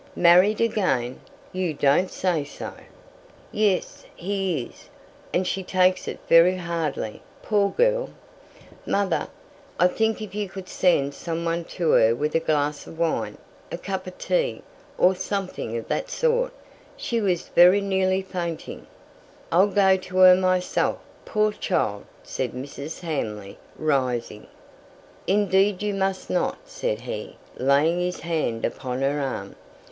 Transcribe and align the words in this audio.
"Married 0.15 0.59
again! 0.59 1.19
You 1.53 1.75
don't 1.75 2.09
say 2.09 2.43
so." 2.43 2.73
"Yes, 3.51 4.03
he 4.15 4.63
is; 4.63 4.89
and 5.31 5.45
she 5.45 5.61
takes 5.61 6.07
it 6.07 6.17
very 6.27 6.55
hardly, 6.55 7.21
poor 7.43 7.69
girl. 7.69 8.09
Mother, 8.83 9.27
I 9.79 9.85
think 9.85 10.19
if 10.19 10.33
you 10.33 10.49
could 10.49 10.67
send 10.67 11.13
some 11.13 11.45
one 11.45 11.65
to 11.65 11.91
her 11.91 12.15
with 12.15 12.33
a 12.33 12.39
glass 12.39 12.87
of 12.87 12.97
wine, 12.97 13.37
a 13.71 13.77
cup 13.77 14.07
of 14.07 14.17
tea, 14.17 14.63
or 14.97 15.13
something 15.13 15.77
of 15.77 15.87
that 15.89 16.09
sort 16.09 16.51
she 16.97 17.21
was 17.21 17.49
very 17.49 17.79
nearly 17.79 18.23
fainting" 18.23 18.87
"I'll 19.51 19.67
go 19.67 19.97
to 19.97 20.17
her 20.17 20.35
myself, 20.35 20.97
poor 21.25 21.51
child," 21.51 22.05
said 22.23 22.53
Mrs. 22.53 23.01
Hamley, 23.01 23.59
rising. 23.77 24.47
"Indeed 25.27 25.83
you 25.83 25.93
must 25.93 26.27
not," 26.27 26.57
said 26.65 27.01
he, 27.01 27.37
laying 27.55 27.99
his 27.99 28.21
hand 28.21 28.65
upon 28.65 29.03
her 29.03 29.21
arm. 29.21 29.55